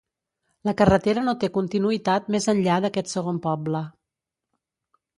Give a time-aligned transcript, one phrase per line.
[0.69, 3.87] La carretera no té continuïtat més enllà d'aquest segon poble.